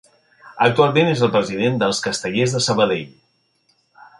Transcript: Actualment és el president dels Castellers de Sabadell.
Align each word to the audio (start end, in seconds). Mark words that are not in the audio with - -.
Actualment 0.67 1.09
és 1.11 1.21
el 1.27 1.31
president 1.35 1.77
dels 1.83 2.01
Castellers 2.07 2.57
de 2.57 2.63
Sabadell. 2.69 3.07